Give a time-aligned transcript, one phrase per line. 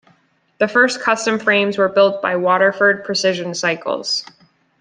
[0.57, 4.25] The first custom frames were built by Waterford Precision Cycles.